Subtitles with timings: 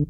[0.00, 0.08] Good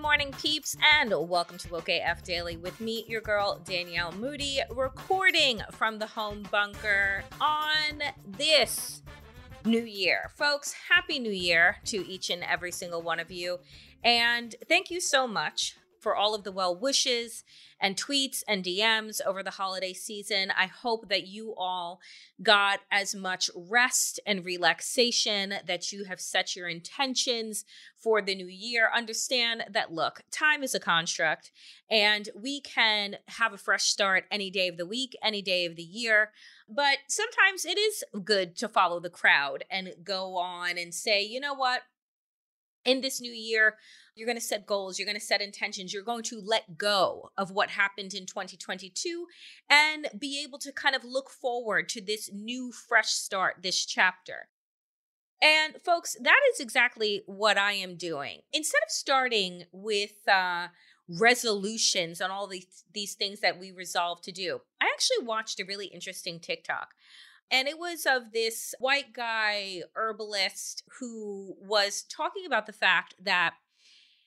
[0.00, 5.60] morning, peeps, and welcome to Woke AF Daily with me, your girl, Danielle Moody, recording
[5.70, 9.02] from the home bunker on this
[9.64, 10.32] new year.
[10.34, 13.60] Folks, happy new year to each and every single one of you.
[14.02, 17.44] And thank you so much for all of the well wishes
[17.80, 20.52] and tweets and DMs over the holiday season.
[20.56, 21.98] I hope that you all
[22.42, 27.64] got as much rest and relaxation, that you have set your intentions
[27.96, 28.90] for the new year.
[28.94, 31.50] Understand that, look, time is a construct
[31.90, 35.74] and we can have a fresh start any day of the week, any day of
[35.74, 36.32] the year.
[36.68, 41.40] But sometimes it is good to follow the crowd and go on and say, you
[41.40, 41.80] know what?
[42.84, 43.76] In this new year,
[44.14, 47.30] you're going to set goals, you're going to set intentions, you're going to let go
[47.36, 49.26] of what happened in 2022
[49.68, 54.48] and be able to kind of look forward to this new, fresh start, this chapter.
[55.42, 58.40] And folks, that is exactly what I am doing.
[58.52, 60.68] Instead of starting with uh,
[61.08, 65.64] resolutions on all these, these things that we resolve to do, I actually watched a
[65.64, 66.94] really interesting TikTok.
[67.50, 73.54] And it was of this white guy herbalist who was talking about the fact that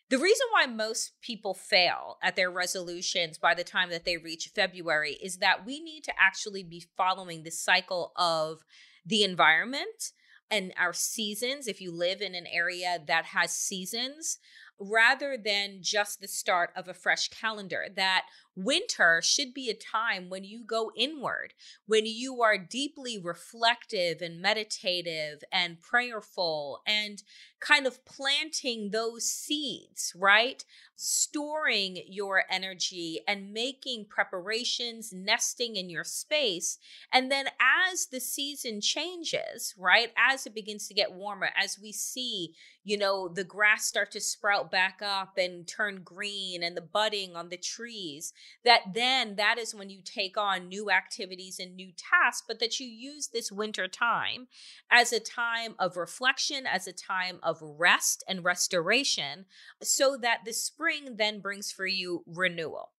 [0.09, 4.51] the reason why most people fail at their resolutions by the time that they reach
[4.55, 8.63] February is that we need to actually be following the cycle of
[9.05, 10.11] the environment
[10.49, 11.67] and our seasons.
[11.67, 14.39] If you live in an area that has seasons,
[14.79, 18.25] rather than just the start of a fresh calendar, that
[18.57, 21.53] winter should be a time when you go inward,
[21.85, 27.21] when you are deeply reflective and meditative and prayerful and
[27.59, 30.63] kind of planting those seeds, right?
[30.95, 36.77] Storing your energy and making preparations, nesting in your space.
[37.11, 40.11] And then as the season changes, right?
[40.17, 42.53] As it begins to get warmer, as we see,
[42.83, 47.35] you know, the grass start to sprout back up and turn green and the budding
[47.35, 51.91] on the trees, that then that is when you take on new activities and new
[51.95, 54.47] tasks, but that you use this winter time
[54.91, 59.45] as a time of reflection, as a time of rest and restoration,
[59.81, 62.91] so that the spring then brings for you renewal.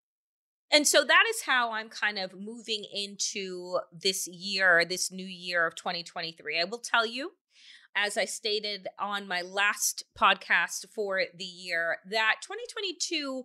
[0.71, 5.67] And so that is how I'm kind of moving into this year, this new year
[5.67, 6.61] of 2023.
[6.61, 7.33] I will tell you,
[7.97, 13.45] as I stated on my last podcast for the year, that 2022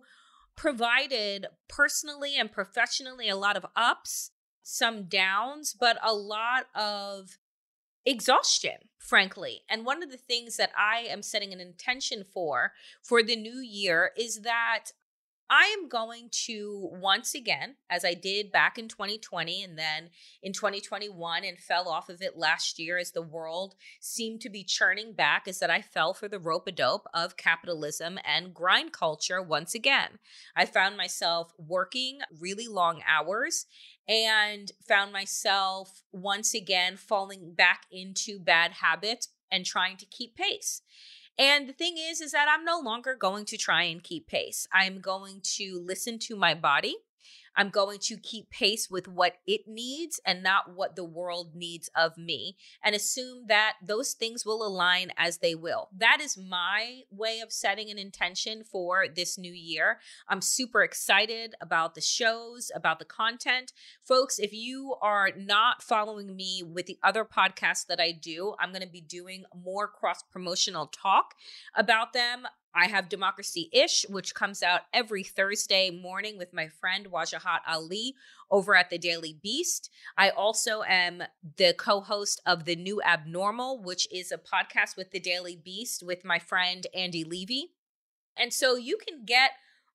[0.56, 4.30] provided personally and professionally a lot of ups,
[4.62, 7.38] some downs, but a lot of
[8.06, 9.62] exhaustion, frankly.
[9.68, 12.72] And one of the things that I am setting an intention for
[13.02, 14.90] for the new year is that
[15.50, 20.08] I am going to once again, as I did back in 2020 and then
[20.42, 24.64] in 2021 and fell off of it last year as the world seemed to be
[24.64, 28.92] churning back, is that I fell for the rope a dope of capitalism and grind
[28.92, 30.18] culture once again.
[30.56, 33.66] I found myself working really long hours
[34.08, 40.82] and found myself once again falling back into bad habits and trying to keep pace.
[41.38, 44.68] And the thing is, is that I'm no longer going to try and keep pace.
[44.72, 46.96] I'm going to listen to my body.
[47.56, 51.88] I'm going to keep pace with what it needs and not what the world needs
[51.94, 55.88] of me, and assume that those things will align as they will.
[55.96, 59.98] That is my way of setting an intention for this new year.
[60.28, 63.72] I'm super excited about the shows, about the content.
[64.02, 68.70] Folks, if you are not following me with the other podcasts that I do, I'm
[68.70, 71.34] going to be doing more cross promotional talk
[71.74, 72.46] about them.
[72.74, 78.14] I have Democracy Ish, which comes out every Thursday morning with my friend Wajahat Ali
[78.50, 79.90] over at the Daily Beast.
[80.18, 81.22] I also am
[81.56, 86.02] the co host of The New Abnormal, which is a podcast with the Daily Beast
[86.04, 87.70] with my friend Andy Levy.
[88.36, 89.52] And so you can get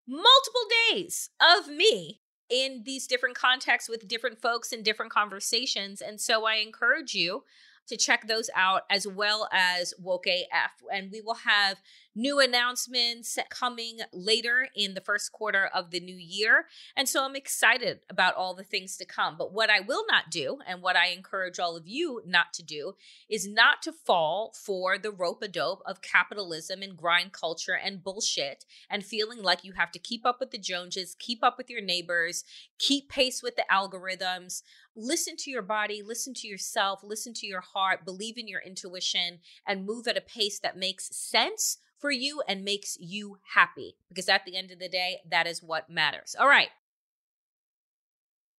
[0.08, 6.00] multiple days of me in these different contexts with different folks and different conversations.
[6.00, 7.44] And so I encourage you
[7.86, 10.70] to check those out as well as Woke AF.
[10.92, 11.80] And we will have
[12.14, 16.66] new announcements coming later in the first quarter of the new year.
[16.96, 19.36] And so I'm excited about all the things to come.
[19.38, 22.62] But what I will not do, and what I encourage all of you not to
[22.62, 22.94] do,
[23.28, 28.02] is not to fall for the rope a dope of capitalism and grind culture and
[28.02, 31.70] bullshit and feeling like you have to keep up with the Joneses, keep up with
[31.70, 32.44] your neighbors,
[32.78, 34.62] keep pace with the algorithms.
[34.96, 39.38] Listen to your body, listen to yourself, listen to your heart, believe in your intuition,
[39.66, 43.96] and move at a pace that makes sense for you and makes you happy.
[44.08, 46.34] Because at the end of the day, that is what matters.
[46.38, 46.70] All right.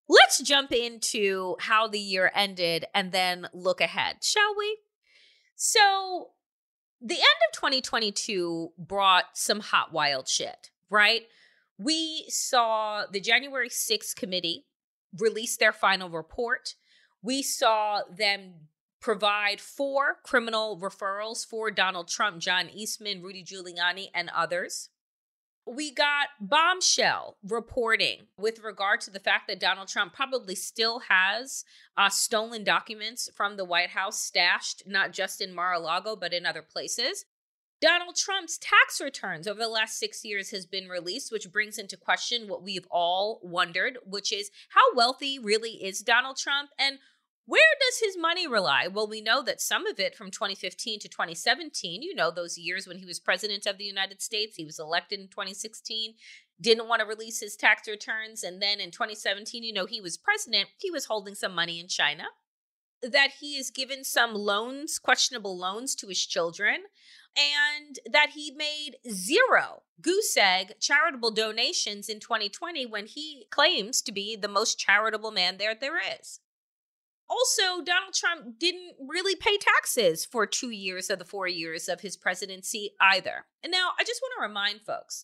[0.07, 4.77] Let's jump into how the year ended and then look ahead, shall we?
[5.55, 6.31] So,
[6.99, 11.23] the end of 2022 brought some hot, wild shit, right?
[11.77, 14.65] We saw the January 6th committee
[15.17, 16.75] release their final report.
[17.21, 18.67] We saw them
[19.01, 24.89] provide four criminal referrals for Donald Trump, John Eastman, Rudy Giuliani, and others.
[25.65, 31.65] We got bombshell reporting with regard to the fact that Donald Trump probably still has
[31.97, 36.33] uh, stolen documents from the White House stashed, not just in Mar a Lago, but
[36.33, 37.25] in other places.
[37.79, 41.97] Donald Trump's tax returns over the last six years has been released, which brings into
[41.97, 46.99] question what we've all wondered, which is how wealthy really is Donald Trump and
[47.45, 48.87] where does his money rely?
[48.87, 52.87] Well, we know that some of it from 2015 to 2017, you know, those years
[52.87, 56.13] when he was president of the United States, he was elected in 2016,
[56.59, 58.43] didn't want to release his tax returns.
[58.43, 61.87] And then in 2017, you know, he was president, he was holding some money in
[61.87, 62.25] China.
[63.01, 66.83] That he has given some loans, questionable loans to his children,
[67.35, 74.11] and that he made zero goose egg charitable donations in 2020 when he claims to
[74.11, 76.41] be the most charitable man there there is.
[77.31, 82.01] Also, Donald Trump didn't really pay taxes for two years of the four years of
[82.01, 83.45] his presidency either.
[83.63, 85.23] And now I just want to remind folks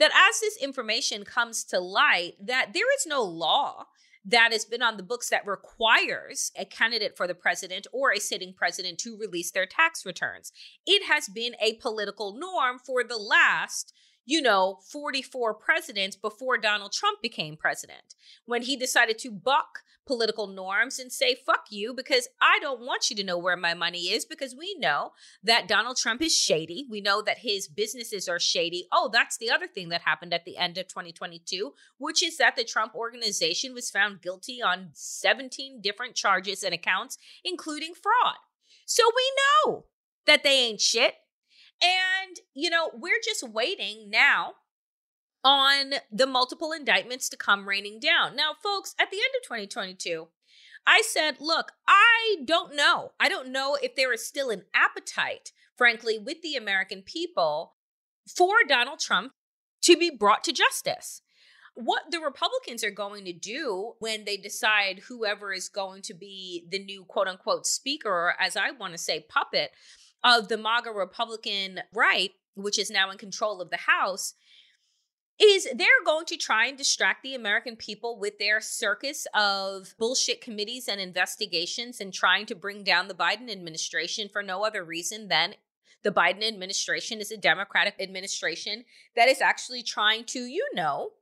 [0.00, 3.84] that as this information comes to light, that there is no law
[4.24, 8.18] that has been on the books that requires a candidate for the president or a
[8.18, 10.50] sitting president to release their tax returns.
[10.86, 13.92] It has been a political norm for the last
[14.24, 18.14] you know, 44 presidents before Donald Trump became president,
[18.46, 23.08] when he decided to buck political norms and say, fuck you, because I don't want
[23.08, 25.12] you to know where my money is, because we know
[25.42, 26.86] that Donald Trump is shady.
[26.90, 28.86] We know that his businesses are shady.
[28.92, 32.56] Oh, that's the other thing that happened at the end of 2022, which is that
[32.56, 38.36] the Trump organization was found guilty on 17 different charges and accounts, including fraud.
[38.86, 39.32] So we
[39.64, 39.86] know
[40.26, 41.14] that they ain't shit.
[41.84, 44.54] And, you know, we're just waiting now
[45.44, 48.34] on the multiple indictments to come raining down.
[48.34, 50.28] Now, folks, at the end of 2022,
[50.86, 53.12] I said, look, I don't know.
[53.20, 57.74] I don't know if there is still an appetite, frankly, with the American people
[58.26, 59.32] for Donald Trump
[59.82, 61.20] to be brought to justice.
[61.74, 66.66] What the Republicans are going to do when they decide whoever is going to be
[66.70, 69.72] the new quote unquote speaker, or as I want to say, puppet
[70.24, 74.34] of the MAGA Republican right, which is now in control of the House,
[75.40, 80.40] is they're going to try and distract the American people with their circus of bullshit
[80.40, 85.28] committees and investigations and trying to bring down the Biden administration for no other reason
[85.28, 85.54] than
[86.04, 88.84] the Biden administration is a Democratic administration
[89.16, 91.12] that is actually trying to, you know,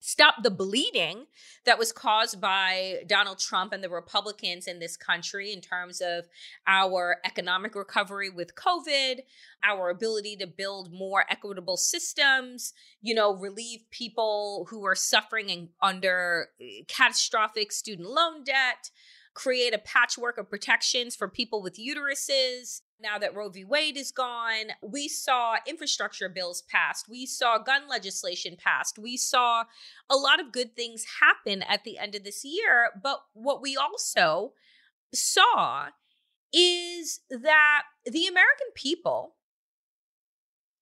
[0.00, 1.26] stop the bleeding
[1.64, 6.28] that was caused by Donald Trump and the Republicans in this country in terms of
[6.66, 9.20] our economic recovery with COVID,
[9.64, 16.48] our ability to build more equitable systems, you know, relieve people who are suffering under
[16.60, 18.90] eh, catastrophic student loan debt,
[19.34, 23.64] create a patchwork of protections for people with uteruses now that Roe v.
[23.64, 27.08] Wade is gone, we saw infrastructure bills passed.
[27.08, 28.98] We saw gun legislation passed.
[28.98, 29.64] We saw
[30.10, 32.90] a lot of good things happen at the end of this year.
[33.00, 34.52] But what we also
[35.14, 35.88] saw
[36.52, 39.34] is that the American people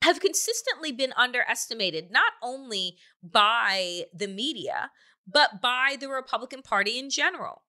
[0.03, 4.91] have consistently been underestimated, not only by the media,
[5.27, 7.63] but by the Republican Party in general.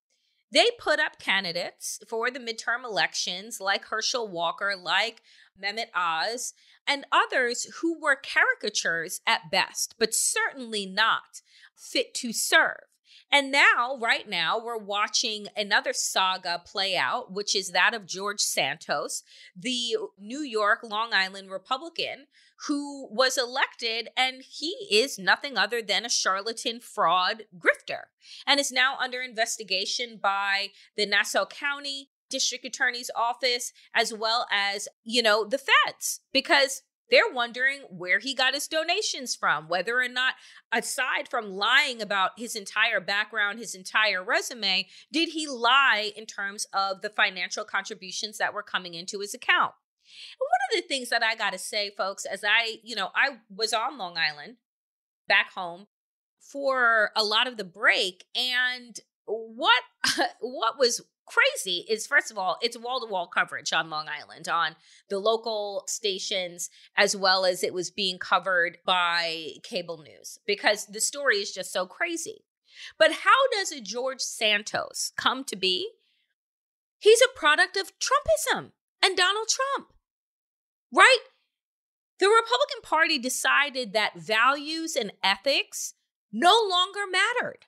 [0.52, 5.22] They put up candidates for the midterm elections like Herschel Walker, like
[5.62, 6.54] Mehmet Oz,
[6.88, 11.42] and others who were caricatures at best, but certainly not
[11.76, 12.86] fit to serve.
[13.30, 18.40] And now, right now, we're watching another saga play out, which is that of George
[18.40, 19.24] Santos,
[19.54, 22.28] the New York, Long Island Republican
[22.66, 28.06] who was elected, and he is nothing other than a charlatan fraud grifter
[28.46, 34.88] and is now under investigation by the Nassau County District Attorney's Office as well as,
[35.04, 40.10] you know, the feds because they're wondering where he got his donations from, whether or
[40.10, 40.34] not,
[40.74, 46.68] aside from lying about his entire background, his entire resume, did he lie in terms
[46.74, 49.74] of the financial contributions that were coming into his account?
[50.40, 53.38] One of the things that I got to say, folks, as I, you know, I
[53.50, 54.58] was on Long Island
[55.28, 55.88] back home
[56.40, 59.84] for a lot of the break and what
[60.40, 64.76] what was crazy is first of all it's wall-to-wall coverage on long island on
[65.10, 71.02] the local stations as well as it was being covered by cable news because the
[71.02, 72.46] story is just so crazy.
[72.98, 75.90] But how does a george santos come to be?
[77.00, 78.72] He's a product of trumpism
[79.04, 79.92] and donald trump
[80.94, 81.20] right
[82.20, 85.94] the republican party decided that values and ethics
[86.32, 87.66] no longer mattered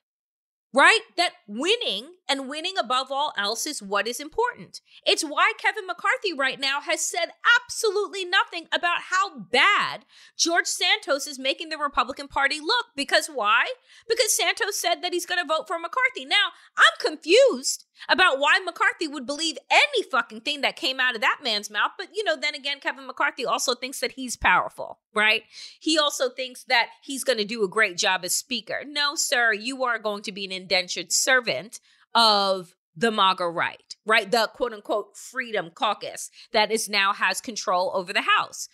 [0.72, 1.00] right?
[1.16, 4.80] That winning and winning above all else is what is important.
[5.04, 10.04] It's why Kevin McCarthy right now has said absolutely nothing about how bad
[10.38, 12.86] George Santos is making the Republican Party look.
[12.94, 13.66] Because why?
[14.08, 16.24] Because Santos said that he's going to vote for McCarthy.
[16.24, 21.20] Now, I'm confused about why McCarthy would believe any fucking thing that came out of
[21.20, 21.90] that man's mouth.
[21.98, 25.42] But, you know, then again, Kevin McCarthy also thinks that he's powerful, right?
[25.80, 28.82] He also thinks that he's going to do a great job as speaker.
[28.86, 31.80] No, sir, you are going to be an indentured servant
[32.14, 34.30] of the MAGA right, right?
[34.30, 38.68] The quote unquote freedom caucus that is now has control over the House.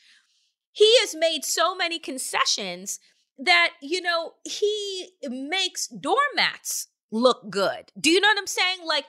[0.73, 2.99] He has made so many concessions
[3.39, 7.93] that, you know, he makes doormats look good.
[7.99, 8.79] Do you know what I'm saying?
[8.85, 9.05] Like,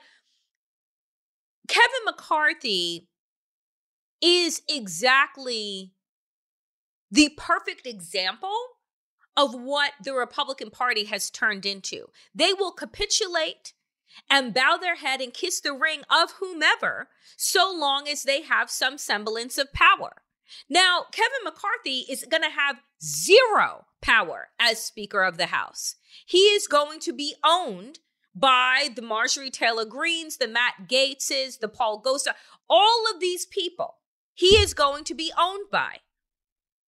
[1.68, 3.08] Kevin McCarthy
[4.22, 5.92] is exactly
[7.10, 8.56] the perfect example
[9.36, 12.06] of what the Republican Party has turned into.
[12.34, 13.72] They will capitulate
[14.30, 18.70] and bow their head and kiss the ring of whomever so long as they have
[18.70, 20.22] some semblance of power.
[20.68, 25.96] Now, Kevin McCarthy is going to have zero power as Speaker of the House.
[26.26, 27.98] He is going to be owned
[28.34, 32.34] by the Marjorie Taylor Greens, the Matt Gaetzes, the Paul Gosar,
[32.68, 33.96] all of these people.
[34.34, 35.98] He is going to be owned by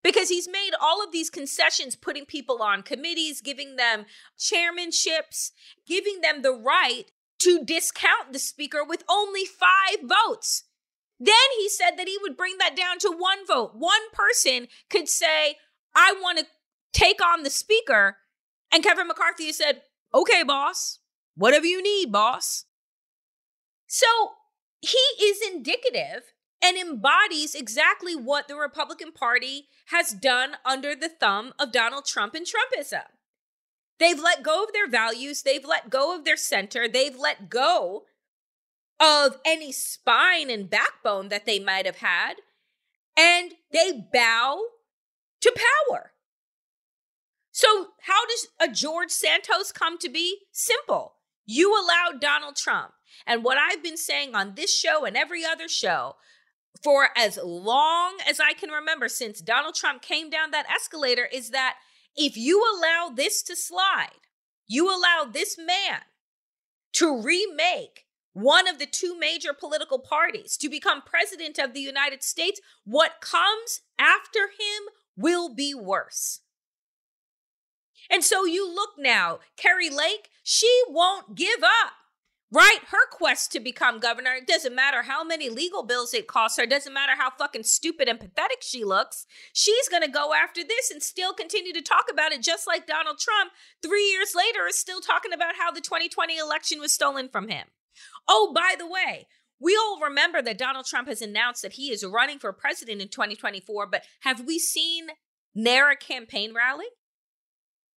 [0.03, 4.07] because he's made all of these concessions, putting people on committees, giving them
[4.39, 5.51] chairmanships,
[5.87, 7.05] giving them the right
[7.41, 10.65] to discount the speaker with only five votes.
[11.19, 13.73] Then he said that he would bring that down to one vote.
[13.75, 15.57] One person could say,
[15.95, 16.47] I want to
[16.93, 18.19] take on the speaker.
[18.73, 19.83] And Kevin McCarthy said,
[20.15, 20.99] okay, boss,
[21.35, 22.65] whatever you need, boss.
[23.87, 24.07] So
[24.81, 31.53] he is indicative and embodies exactly what the Republican Party has done under the thumb
[31.59, 33.05] of Donald Trump and Trumpism.
[33.99, 38.05] They've let go of their values, they've let go of their center, they've let go
[38.99, 42.35] of any spine and backbone that they might have had,
[43.17, 44.63] and they bow
[45.41, 45.55] to
[45.89, 46.13] power.
[47.53, 50.39] So, how does a George Santos come to be?
[50.53, 51.15] Simple.
[51.45, 52.93] You allowed Donald Trump.
[53.27, 56.17] And what I've been saying on this show and every other show
[56.83, 61.51] for as long as I can remember since Donald Trump came down that escalator is
[61.51, 61.77] that
[62.17, 64.09] if you allow this to slide,
[64.67, 66.01] you allow this man
[66.95, 72.23] to remake one of the two major political parties to become president of the United
[72.23, 76.41] States, what comes after him will be worse.
[78.11, 81.93] And so you look now, Kari Lake, she won't give up
[82.53, 82.81] right?
[82.91, 86.65] Her quest to become governor, it doesn't matter how many legal bills it costs her,
[86.65, 89.27] it doesn't matter how fucking stupid and pathetic she looks.
[89.53, 93.19] She's to go after this and still continue to talk about it, just like Donald
[93.19, 93.53] Trump,
[93.83, 97.67] three years later, is still talking about how the 2020 election was stolen from him.
[98.29, 99.27] Oh, by the way,
[99.61, 103.09] we all remember that Donald Trump has announced that he is running for president in
[103.09, 105.09] 2024, but have we seen
[105.55, 106.87] ne'er a campaign rally?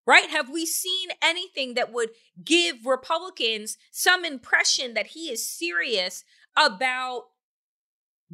[0.05, 0.29] Right?
[0.29, 2.09] Have we seen anything that would
[2.43, 6.25] give Republicans some impression that he is serious
[6.57, 7.23] about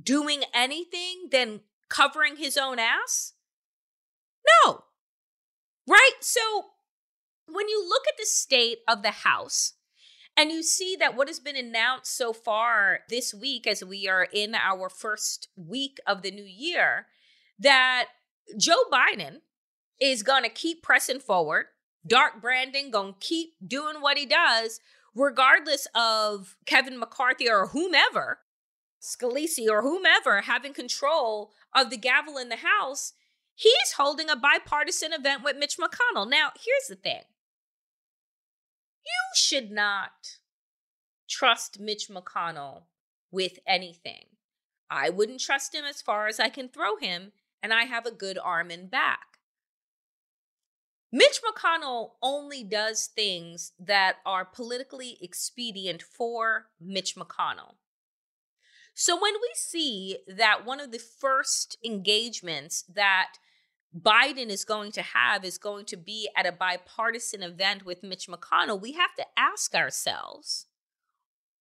[0.01, 3.33] doing anything than covering his own ass?
[4.65, 4.83] No.
[5.87, 6.17] Right?
[6.21, 6.41] So
[7.47, 9.73] when you look at the state of the House,
[10.39, 14.25] and you see that what has been announced so far this week, as we are
[14.31, 17.07] in our first week of the new year,
[17.59, 18.05] that
[18.57, 19.41] Joe Biden
[19.99, 21.67] is going to keep pressing forward.
[22.05, 24.79] Dark Brandon going to keep doing what he does,
[25.13, 28.39] regardless of Kevin McCarthy or whomever,
[29.01, 33.13] Scalise or whomever having control of the gavel in the House.
[33.55, 36.29] He's holding a bipartisan event with Mitch McConnell.
[36.29, 37.23] Now, here's the thing
[39.05, 40.37] you should not
[41.29, 42.83] trust Mitch McConnell
[43.31, 44.25] with anything.
[44.89, 48.11] I wouldn't trust him as far as I can throw him, and I have a
[48.11, 49.28] good arm and back.
[51.11, 57.75] Mitch McConnell only does things that are politically expedient for Mitch McConnell.
[58.93, 63.37] So when we see that one of the first engagements that
[63.97, 68.27] Biden is going to have is going to be at a bipartisan event with Mitch
[68.27, 70.67] McConnell, we have to ask ourselves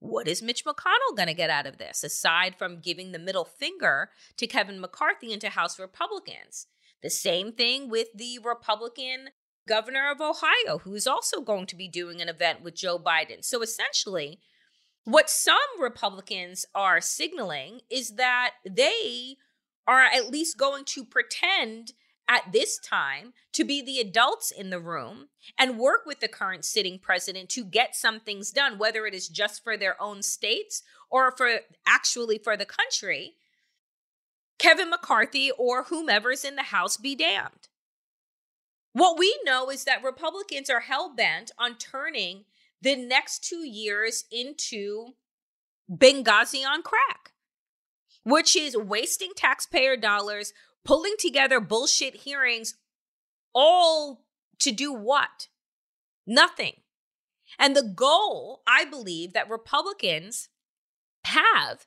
[0.00, 3.44] what is Mitch McConnell going to get out of this, aside from giving the middle
[3.44, 6.66] finger to Kevin McCarthy and to House Republicans?
[7.02, 9.30] The same thing with the Republican
[9.68, 13.44] governor of Ohio, who is also going to be doing an event with Joe Biden.
[13.44, 14.40] So essentially,
[15.04, 19.36] what some Republicans are signaling is that they
[19.86, 21.92] are at least going to pretend
[22.28, 26.64] at this time to be the adults in the room and work with the current
[26.64, 30.82] sitting president to get some things done, whether it is just for their own states
[31.10, 33.34] or for actually for the country.
[34.58, 37.68] Kevin McCarthy or whomever's in the House be damned.
[38.92, 42.44] What we know is that Republicans are hell bent on turning
[42.80, 45.14] the next two years into
[45.90, 47.32] Benghazi on crack,
[48.24, 50.52] which is wasting taxpayer dollars,
[50.84, 52.74] pulling together bullshit hearings,
[53.54, 54.24] all
[54.60, 55.48] to do what?
[56.26, 56.74] Nothing.
[57.58, 60.48] And the goal, I believe, that Republicans
[61.24, 61.86] have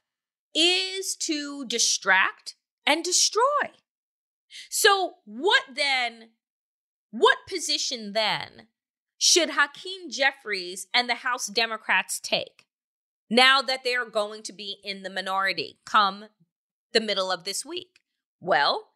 [0.53, 3.41] is to distract and destroy.
[4.69, 6.31] So, what then,
[7.11, 8.67] what position then
[9.17, 12.65] should Hakeem Jeffries and the House Democrats take
[13.29, 16.25] now that they are going to be in the minority come
[16.93, 17.99] the middle of this week?
[18.39, 18.87] Well,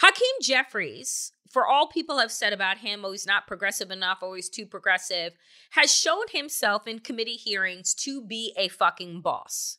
[0.00, 4.34] Hakeem Jeffries, for all people have said about him, oh, he's not progressive enough, oh,
[4.34, 5.34] he's too progressive,
[5.72, 9.78] has shown himself in committee hearings to be a fucking boss,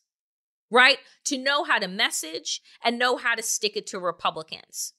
[0.70, 1.00] right?
[1.26, 4.94] To know how to message and know how to stick it to Republicans.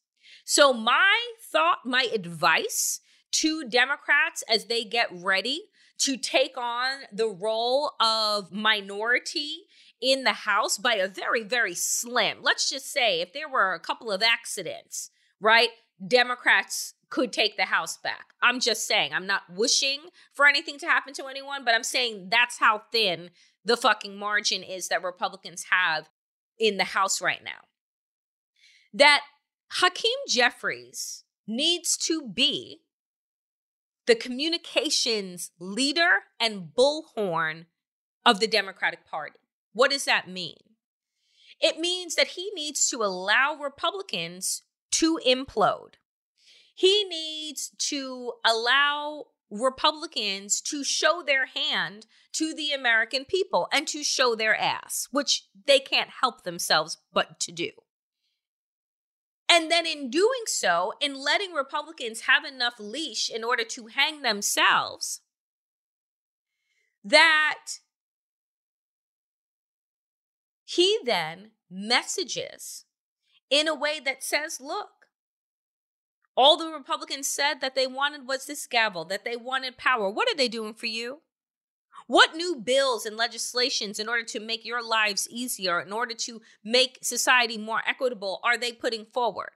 [0.44, 3.00] So, my thought, my advice
[3.32, 5.62] to Democrats as they get ready
[5.98, 9.62] to take on the role of minority
[10.00, 12.38] in the House by a very, very slim.
[12.42, 15.70] Let's just say if there were a couple of accidents, right?
[16.06, 18.34] Democrats could take the House back.
[18.42, 20.00] I'm just saying, I'm not wishing
[20.32, 23.30] for anything to happen to anyone, but I'm saying that's how thin
[23.64, 26.08] the fucking margin is that Republicans have
[26.58, 27.62] in the House right now.
[28.92, 29.22] That
[29.78, 32.82] Hakeem Jeffries needs to be
[34.06, 37.64] the communications leader and bullhorn
[38.24, 39.40] of the Democratic Party.
[39.72, 40.58] What does that mean?
[41.60, 45.94] It means that he needs to allow Republicans to implode.
[46.72, 54.04] He needs to allow Republicans to show their hand to the American people and to
[54.04, 57.70] show their ass, which they can't help themselves but to do.
[59.48, 64.22] And then in doing so, in letting Republicans have enough leash in order to hang
[64.22, 65.20] themselves,
[67.04, 67.78] that
[70.64, 72.84] he then messages
[73.50, 74.88] in a way that says, look,
[76.36, 80.10] all the Republicans said that they wanted was this gavel, that they wanted power.
[80.10, 81.20] What are they doing for you?
[82.06, 86.42] What new bills and legislations, in order to make your lives easier, in order to
[86.62, 89.52] make society more equitable, are they putting forward?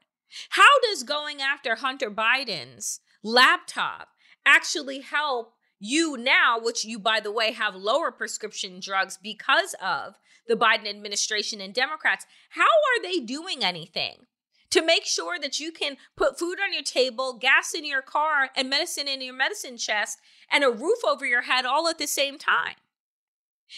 [0.51, 4.09] How does going after Hunter Biden's laptop
[4.47, 10.19] actually help you now, which you, by the way, have lower prescription drugs because of
[10.47, 12.25] the Biden administration and Democrats?
[12.51, 14.27] How are they doing anything?
[14.71, 18.51] to make sure that you can put food on your table, gas in your car,
[18.55, 20.19] and medicine in your medicine chest,
[20.51, 22.75] and a roof over your head all at the same time.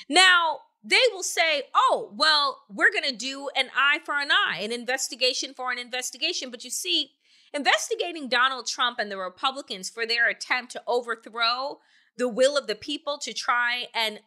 [0.09, 4.61] Now, they will say, oh, well, we're going to do an eye for an eye,
[4.63, 6.51] an investigation for an investigation.
[6.51, 7.11] But you see,
[7.53, 11.81] investigating Donald Trump and the Republicans for their attempt to overthrow
[12.17, 14.21] the will of the people to try and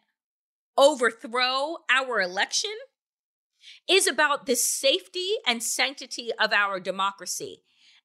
[0.76, 2.72] overthrow our election
[3.88, 7.62] is about the safety and sanctity of our democracy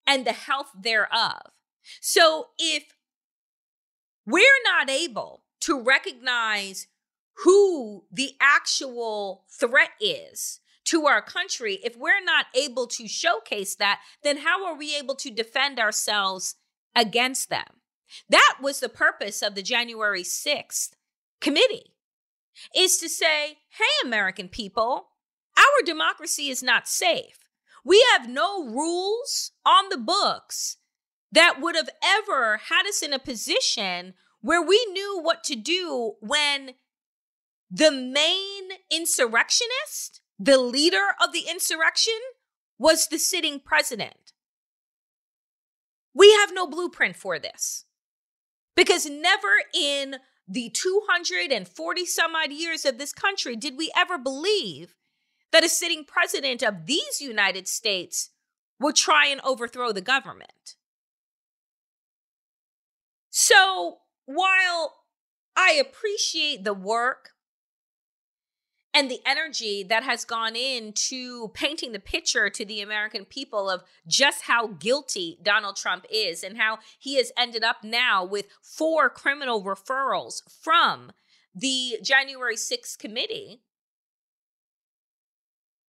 [0.08, 1.42] and the health thereof.
[2.02, 2.94] So if
[4.30, 6.88] we're not able to recognize
[7.44, 14.00] who the actual threat is to our country, if we're not able to showcase that,
[14.24, 16.56] then how are we able to defend ourselves
[16.96, 17.66] against them?
[18.30, 20.92] That was the purpose of the January 6th
[21.40, 21.94] committee
[22.76, 25.10] is to say, hey, American people,
[25.58, 27.40] our democracy is not safe.
[27.86, 30.78] We have no rules on the books
[31.32, 36.14] that would have ever had us in a position where we knew what to do
[36.22, 36.72] when
[37.70, 42.20] the main insurrectionist, the leader of the insurrection,
[42.78, 44.34] was the sitting president.
[46.14, 47.86] We have no blueprint for this
[48.76, 50.16] because never in
[50.48, 54.96] the 240 some odd years of this country did we ever believe
[55.52, 58.32] that a sitting president of these United States
[58.80, 60.76] would try and overthrow the government.
[63.42, 65.06] So while
[65.56, 67.30] I appreciate the work
[68.94, 73.84] and the energy that has gone into painting the picture to the American people of
[74.06, 79.10] just how guilty Donald Trump is and how he has ended up now with four
[79.10, 81.14] criminal referrals from
[81.56, 83.62] the January 6th committee.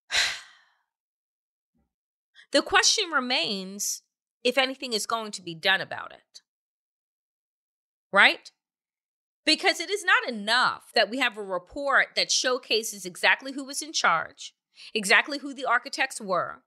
[2.53, 4.03] the question remains
[4.41, 6.41] if anything is going to be done about it.
[8.11, 8.51] Right?
[9.45, 13.81] Because it is not enough that we have a report that showcases exactly who was
[13.81, 14.53] in charge,
[14.93, 16.61] exactly who the architects were,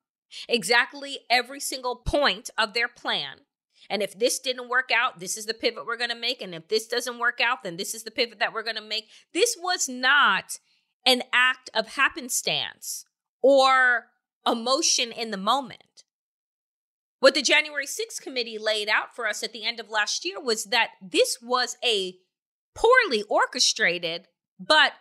[0.49, 3.41] exactly every single point of their plan.
[3.89, 6.41] And if this didn't work out, this is the pivot we're going to make.
[6.41, 8.83] And if this doesn't work out, then this is the pivot that we're going to
[8.83, 9.09] make.
[9.33, 10.59] This was not
[11.07, 13.05] an act of happenstance
[13.43, 14.07] or
[14.47, 15.94] emotion in the moment.
[17.21, 20.41] What the January 6th committee laid out for us at the end of last year
[20.41, 22.17] was that this was a
[22.75, 24.93] poorly orchestrated, but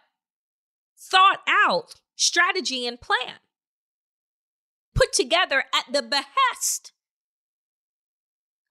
[0.98, 3.40] thought out strategy and plan
[4.94, 6.92] put together at the behest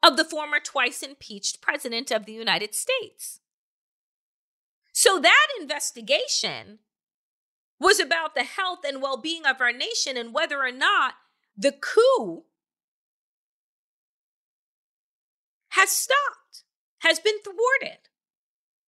[0.02, 3.40] of the former twice impeached president of the United States.
[4.92, 6.80] So that investigation
[7.78, 11.14] was about the health and well being of our nation and whether or not
[11.56, 12.44] the coup
[15.72, 16.64] has stopped,
[17.00, 18.08] has been thwarted.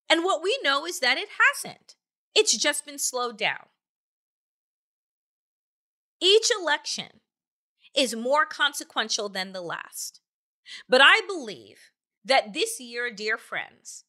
[0.08, 1.96] And what we know is that it hasn't.
[2.34, 3.66] It's just been slowed down.
[6.20, 7.20] Each election
[7.96, 10.20] is more consequential than the last.
[10.88, 11.78] But I believe
[12.24, 14.04] that this year, dear friends,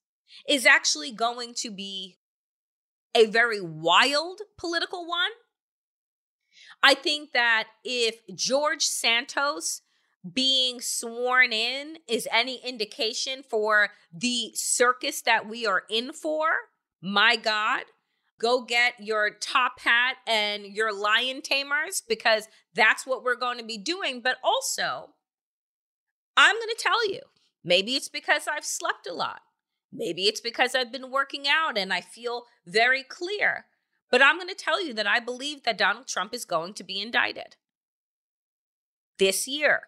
[0.47, 2.17] is actually going to be
[3.15, 5.31] a very wild political one.
[6.83, 9.81] I think that if George Santos
[10.33, 16.47] being sworn in is any indication for the circus that we are in for,
[17.01, 17.83] my God,
[18.39, 23.63] go get your top hat and your lion tamers because that's what we're going to
[23.63, 24.21] be doing.
[24.21, 25.13] But also,
[26.35, 27.21] I'm going to tell you,
[27.63, 29.41] maybe it's because I've slept a lot.
[29.93, 33.65] Maybe it's because I've been working out and I feel very clear.
[34.11, 36.83] But I'm going to tell you that I believe that Donald Trump is going to
[36.83, 37.55] be indicted
[39.17, 39.83] this year.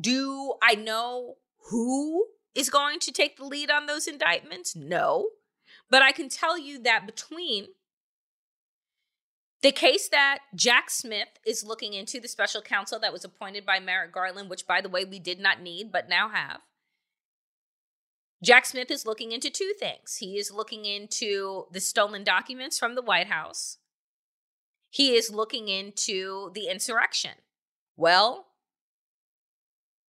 [0.00, 1.36] Do I know
[1.70, 4.74] who is going to take the lead on those indictments?
[4.74, 5.28] No.
[5.90, 7.68] But I can tell you that between
[9.62, 13.78] the case that Jack Smith is looking into, the special counsel that was appointed by
[13.78, 16.60] Merrick Garland, which, by the way, we did not need but now have.
[18.42, 20.16] Jack Smith is looking into two things.
[20.16, 23.78] He is looking into the stolen documents from the White House.
[24.90, 27.32] He is looking into the insurrection.
[27.96, 28.46] Well,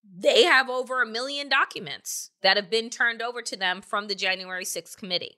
[0.03, 4.15] they have over a million documents that have been turned over to them from the
[4.15, 5.37] January 6th committee.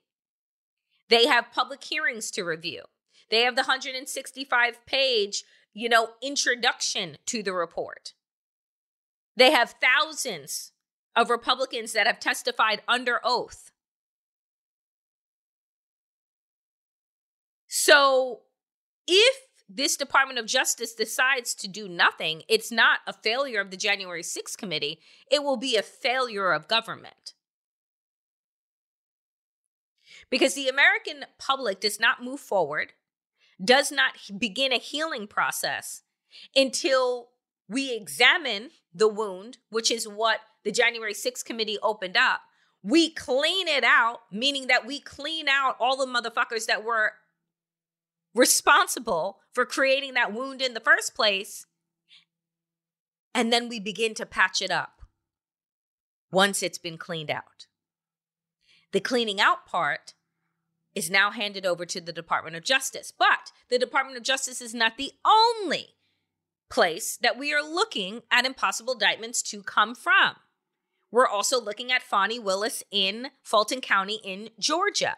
[1.09, 2.83] They have public hearings to review.
[3.29, 8.13] They have the 165 page, you know, introduction to the report.
[9.35, 10.71] They have thousands
[11.15, 13.71] of Republicans that have testified under oath.
[17.67, 18.41] So,
[19.07, 19.35] if
[19.67, 24.21] this Department of Justice decides to do nothing, it's not a failure of the January
[24.21, 24.99] 6th committee,
[25.31, 27.33] it will be a failure of government.
[30.29, 32.93] Because the American public does not move forward,
[33.63, 36.03] does not begin a healing process
[36.55, 37.29] until
[37.67, 42.41] we examine the wound, which is what the January 6th committee opened up.
[42.83, 47.13] We clean it out, meaning that we clean out all the motherfuckers that were
[48.35, 51.65] responsible for creating that wound in the first place.
[53.33, 55.01] And then we begin to patch it up
[56.31, 57.67] once it's been cleaned out.
[58.91, 60.13] The cleaning out part
[60.93, 63.11] is now handed over to the Department of Justice.
[63.17, 65.95] But the Department of Justice is not the only
[66.69, 70.35] place that we are looking at impossible indictments to come from.
[71.11, 75.17] We're also looking at Fani Willis in Fulton County in Georgia,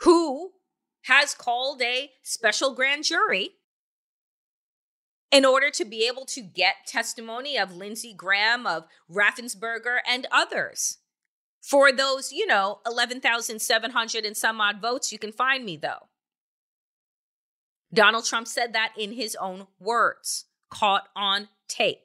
[0.00, 0.52] who
[1.02, 3.50] has called a special grand jury
[5.30, 10.98] in order to be able to get testimony of Lindsey Graham, of Raffensperger, and others.
[11.60, 16.08] For those, you know, 11,700 and some odd votes, you can find me though.
[17.92, 22.04] Donald Trump said that in his own words, caught on tape.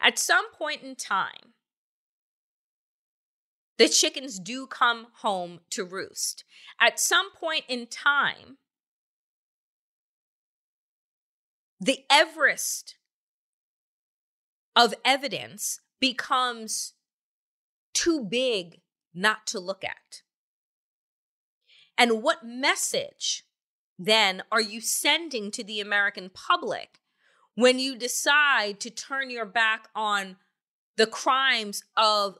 [0.00, 1.53] At some point in time,
[3.78, 6.44] the chickens do come home to roost.
[6.80, 8.58] At some point in time,
[11.80, 12.96] the Everest
[14.76, 16.94] of evidence becomes
[17.92, 18.80] too big
[19.12, 20.22] not to look at.
[21.96, 23.44] And what message
[23.98, 27.00] then are you sending to the American public
[27.54, 30.36] when you decide to turn your back on
[30.96, 32.38] the crimes of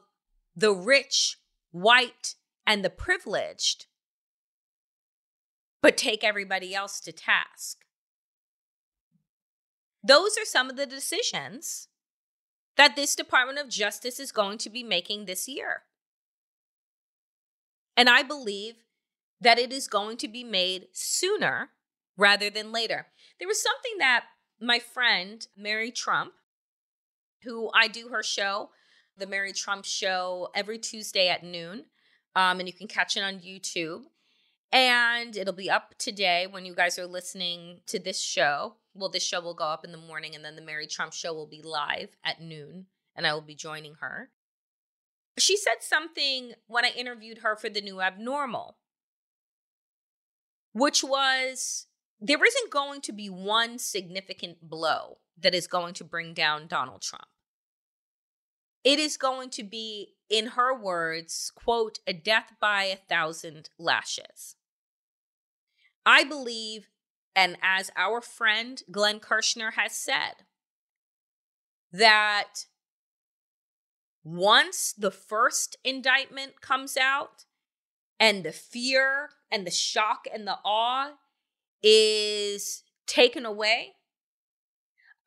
[0.55, 1.37] the rich,
[1.71, 3.85] white, and the privileged,
[5.81, 7.79] but take everybody else to task?
[10.03, 11.87] Those are some of the decisions
[12.77, 15.83] that this Department of Justice is going to be making this year.
[17.97, 18.75] And I believe
[19.41, 21.69] that it is going to be made sooner
[22.17, 23.07] rather than later.
[23.39, 24.25] There was something that
[24.59, 26.33] my friend, Mary Trump,
[27.43, 28.69] who I do her show,
[29.17, 31.85] the Mary Trump Show, every Tuesday at noon.
[32.35, 34.03] Um, and you can catch it on YouTube.
[34.71, 38.75] And it'll be up today when you guys are listening to this show.
[38.93, 41.33] Well, this show will go up in the morning, and then the Mary Trump show
[41.33, 44.31] will be live at noon, and I will be joining her.
[45.37, 48.77] She said something when I interviewed her for the new abnormal,
[50.73, 51.87] which was
[52.19, 57.01] there isn't going to be one significant blow that is going to bring down Donald
[57.01, 57.27] Trump.
[58.85, 64.55] It is going to be, in her words, quote, a death by a thousand lashes.
[66.05, 66.87] I believe,
[67.35, 70.45] and as our friend Glenn Kirschner has said,
[71.91, 72.67] that
[74.23, 77.45] once the first indictment comes out
[78.19, 81.13] and the fear and the shock and the awe
[81.81, 83.93] is taken away,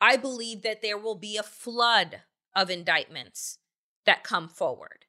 [0.00, 2.22] I believe that there will be a flood
[2.58, 3.58] of indictments
[4.04, 5.04] that come forward.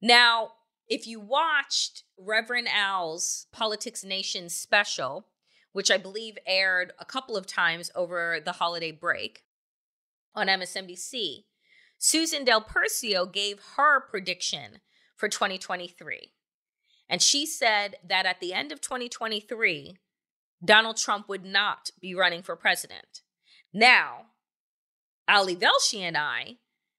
[0.00, 0.52] Now,
[0.88, 5.26] if you watched Reverend Al's Politics Nation special,
[5.72, 9.42] which I believe aired a couple of times over the holiday break
[10.32, 11.44] on MSNBC,
[11.98, 14.78] Susan Del Percio gave her prediction
[15.16, 16.34] for 2023.
[17.08, 19.96] And she said that at the end of 2023,
[20.64, 23.22] Donald Trump would not be running for president.
[23.72, 24.26] Now,
[25.28, 26.56] Ali Velshi and I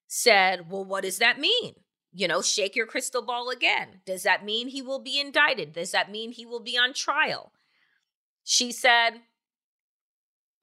[0.07, 1.75] said, well, what does that mean?
[2.11, 4.01] You know, shake your crystal ball again.
[4.05, 5.73] Does that mean he will be indicted?
[5.73, 7.51] Does that mean he will be on trial?
[8.43, 9.21] She said,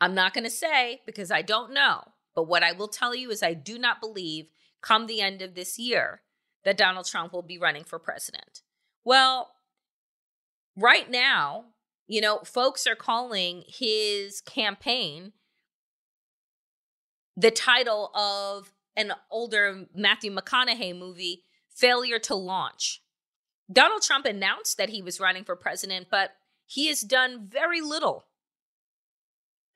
[0.00, 2.03] I'm not going to say because I don't know.
[2.35, 4.46] But what I will tell you is I do not believe,
[4.83, 6.22] come the end of this year,
[6.64, 8.62] that Donald Trump will be running for president.
[9.05, 9.53] Well,
[10.77, 11.66] right now,
[12.07, 15.33] you know, folks are calling his campaign
[17.37, 23.03] the title of an older Matthew McConaughey movie, Failure to Launch.
[23.73, 26.33] Donald Trump announced that he was running for president, but
[26.66, 28.27] he has done very little.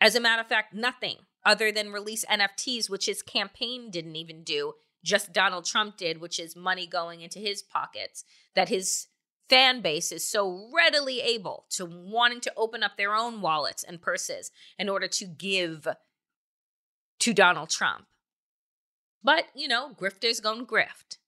[0.00, 4.44] As a matter of fact, nothing other than release NFTs, which his campaign didn't even
[4.44, 9.06] do, just Donald Trump did, which is money going into his pockets that his
[9.48, 14.02] fan base is so readily able to wanting to open up their own wallets and
[14.02, 15.88] purses in order to give
[17.20, 18.06] to Donald Trump.
[19.22, 21.18] But, you know, grifters gonna grift.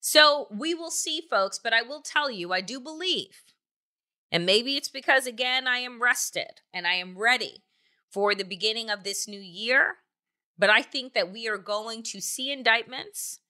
[0.00, 3.42] So we will see, folks, but I will tell you, I do believe,
[4.30, 7.64] and maybe it's because, again, I am rested and I am ready
[8.08, 9.96] for the beginning of this new year.
[10.58, 13.40] But I think that we are going to see indictments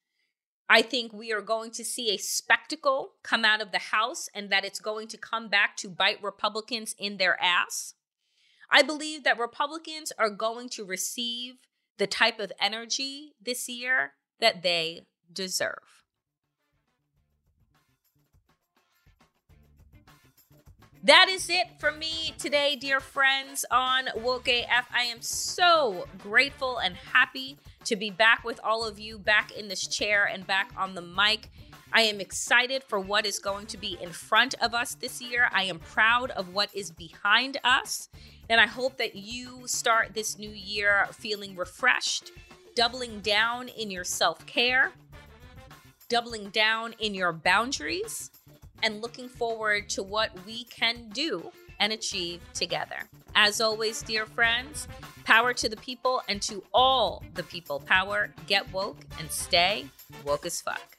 [0.69, 4.51] I think we are going to see a spectacle come out of the House and
[4.51, 7.95] that it's going to come back to bite Republicans in their ass.
[8.69, 11.55] I believe that Republicans are going to receive
[11.99, 15.97] the type of energy this year that they deserve.
[21.07, 24.89] That is it for me today, dear friends, on Woke AF.
[24.93, 29.69] I am so grateful and happy to be back with all of you, back in
[29.69, 31.49] this chair and back on the mic.
[31.97, 35.49] I am excited for what is going to be in front of us this year.
[35.51, 38.11] I am proud of what is behind us.
[38.51, 42.33] And I hope that you start this new year feeling refreshed,
[42.75, 44.93] doubling down in your self care,
[46.11, 48.31] doubling down in your boundaries
[48.83, 53.09] and looking forward to what we can do and achieve together.
[53.35, 54.87] As always, dear friends,
[55.25, 58.35] power to the people and to all the people power.
[58.47, 59.87] Get woke and stay
[60.27, 60.99] woke as fuck.